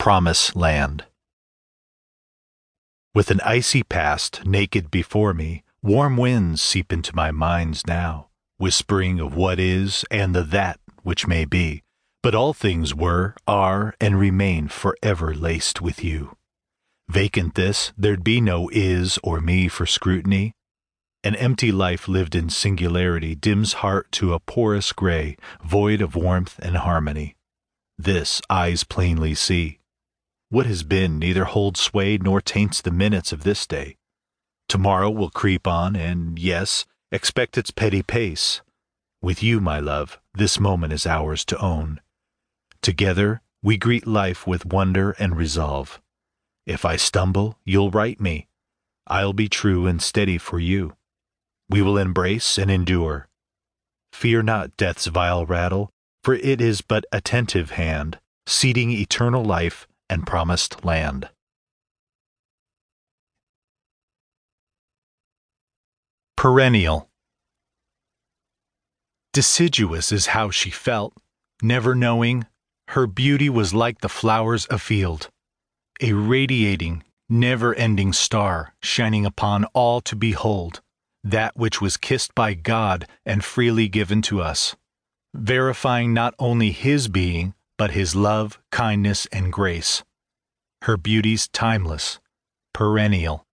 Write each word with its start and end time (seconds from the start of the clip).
Promise 0.00 0.56
Land. 0.56 1.04
With 3.14 3.30
an 3.30 3.42
icy 3.44 3.82
past 3.82 4.46
naked 4.46 4.90
before 4.90 5.34
me, 5.34 5.62
warm 5.82 6.16
winds 6.16 6.62
seep 6.62 6.90
into 6.90 7.14
my 7.14 7.30
minds 7.30 7.86
now, 7.86 8.28
whispering 8.56 9.20
of 9.20 9.34
what 9.34 9.60
is 9.60 10.06
and 10.10 10.34
the 10.34 10.42
that 10.42 10.80
which 11.02 11.26
may 11.26 11.44
be. 11.44 11.82
But 12.22 12.34
all 12.34 12.54
things 12.54 12.94
were, 12.94 13.34
are, 13.46 13.94
and 14.00 14.18
remain 14.18 14.68
forever 14.68 15.34
laced 15.34 15.82
with 15.82 16.02
you. 16.02 16.34
Vacant 17.10 17.54
this, 17.54 17.92
there'd 17.94 18.24
be 18.24 18.40
no 18.40 18.70
is 18.72 19.18
or 19.22 19.42
me 19.42 19.68
for 19.68 19.84
scrutiny. 19.84 20.54
An 21.22 21.34
empty 21.34 21.70
life 21.70 22.08
lived 22.08 22.34
in 22.34 22.48
singularity 22.48 23.34
dims 23.34 23.74
heart 23.74 24.10
to 24.12 24.32
a 24.32 24.40
porous 24.40 24.94
gray, 24.94 25.36
void 25.62 26.00
of 26.00 26.16
warmth 26.16 26.58
and 26.60 26.78
harmony. 26.78 27.36
This 27.98 28.40
eyes 28.48 28.82
plainly 28.82 29.34
see. 29.34 29.79
What 30.52 30.66
has 30.66 30.82
been 30.82 31.20
neither 31.20 31.44
holds 31.44 31.78
sway 31.78 32.18
nor 32.18 32.40
taints 32.40 32.80
the 32.80 32.90
minutes 32.90 33.32
of 33.32 33.44
this 33.44 33.68
day. 33.68 33.96
Tomorrow 34.68 35.08
will 35.10 35.30
creep 35.30 35.64
on, 35.68 35.94
and, 35.94 36.40
yes, 36.40 36.86
expect 37.12 37.56
its 37.56 37.70
petty 37.70 38.02
pace. 38.02 38.60
With 39.22 39.44
you, 39.44 39.60
my 39.60 39.78
love, 39.78 40.18
this 40.34 40.58
moment 40.58 40.92
is 40.92 41.06
ours 41.06 41.44
to 41.46 41.58
own. 41.58 42.00
Together 42.82 43.42
we 43.62 43.76
greet 43.76 44.08
life 44.08 44.44
with 44.44 44.66
wonder 44.66 45.12
and 45.20 45.36
resolve. 45.36 46.00
If 46.66 46.84
I 46.84 46.96
stumble, 46.96 47.56
you'll 47.64 47.92
right 47.92 48.20
me. 48.20 48.48
I'll 49.06 49.32
be 49.32 49.48
true 49.48 49.86
and 49.86 50.02
steady 50.02 50.36
for 50.36 50.58
you. 50.58 50.96
We 51.68 51.80
will 51.80 51.96
embrace 51.96 52.58
and 52.58 52.72
endure. 52.72 53.28
Fear 54.12 54.42
not 54.42 54.76
death's 54.76 55.06
vile 55.06 55.46
rattle, 55.46 55.90
for 56.24 56.34
it 56.34 56.60
is 56.60 56.80
but 56.80 57.04
attentive 57.12 57.70
hand, 57.70 58.18
seeding 58.48 58.90
eternal 58.90 59.44
life 59.44 59.86
and 60.10 60.26
promised 60.26 60.84
land. 60.84 61.30
Perennial 66.36 67.08
Deciduous 69.32 70.10
is 70.10 70.26
how 70.26 70.50
she 70.50 70.70
felt, 70.70 71.14
never 71.62 71.94
knowing 71.94 72.46
her 72.88 73.06
beauty 73.06 73.48
was 73.48 73.72
like 73.72 74.00
the 74.00 74.08
flowers 74.08 74.66
afield, 74.68 75.28
a 76.00 76.12
radiating, 76.14 77.04
never 77.28 77.72
ending 77.74 78.12
star 78.12 78.74
shining 78.82 79.24
upon 79.24 79.64
all 79.66 80.00
to 80.00 80.16
behold, 80.16 80.80
that 81.22 81.56
which 81.56 81.80
was 81.80 81.96
kissed 81.96 82.34
by 82.34 82.54
God 82.54 83.06
and 83.24 83.44
freely 83.44 83.86
given 83.86 84.22
to 84.22 84.40
us, 84.40 84.74
verifying 85.32 86.12
not 86.12 86.34
only 86.40 86.72
His 86.72 87.06
being, 87.06 87.54
but 87.80 87.92
His 87.92 88.14
love, 88.14 88.58
kindness, 88.70 89.24
and 89.32 89.50
grace. 89.50 90.04
Her 90.82 90.98
beauty's 90.98 91.48
timeless, 91.48 92.20
perennial. 92.74 93.46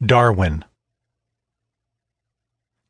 Darwin 0.00 0.64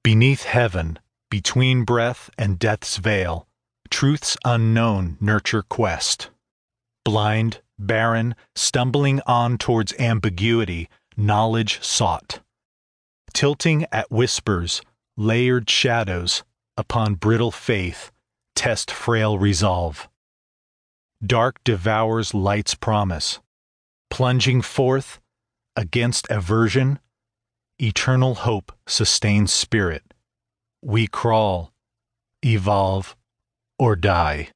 Beneath 0.03 0.43
heaven, 0.43 0.99
between 1.31 1.85
breath 1.85 2.29
and 2.37 2.59
death's 2.59 2.99
veil, 2.99 3.49
truths 3.89 4.37
unknown 4.45 5.17
nurture 5.23 5.63
quest. 5.63 6.29
Blind, 7.07 7.63
barren, 7.79 8.35
stumbling 8.55 9.23
on 9.27 9.57
towards 9.57 9.95
ambiguity, 9.99 10.91
knowledge 11.17 11.83
sought. 11.83 12.41
Tilting 13.33 13.87
at 13.91 14.11
whispers, 14.11 14.83
layered 15.17 15.69
shadows, 15.69 16.43
upon 16.77 17.15
brittle 17.15 17.51
faith, 17.51 18.11
test 18.55 18.91
frail 18.91 19.39
resolve. 19.39 20.09
Dark 21.25 21.63
devours 21.65 22.35
light's 22.35 22.75
promise, 22.75 23.41
plunging 24.11 24.63
forth 24.63 25.21
against 25.77 26.27
aversion. 26.31 26.99
Eternal 27.81 28.35
hope 28.35 28.73
sustains 28.87 29.53
spirit. 29.53 30.15
We 30.83 31.07
crawl, 31.07 31.73
evolve, 32.45 33.17
or 33.79 33.97
die. 33.97 34.51